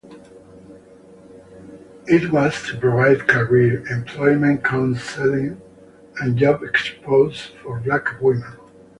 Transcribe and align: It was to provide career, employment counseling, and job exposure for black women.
It 2.07 2.31
was 2.31 2.63
to 2.63 2.79
provide 2.79 3.27
career, 3.27 3.85
employment 3.93 4.63
counseling, 4.65 5.61
and 6.19 6.35
job 6.39 6.63
exposure 6.63 7.53
for 7.61 7.81
black 7.81 8.19
women. 8.19 8.51